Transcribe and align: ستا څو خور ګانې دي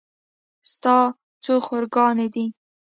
ستا 0.71 0.97
څو 1.43 1.53
خور 1.65 1.83
ګانې 1.95 2.27
دي 2.33 2.45